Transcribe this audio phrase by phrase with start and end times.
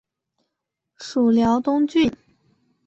[0.97, 2.11] 属辽东郡。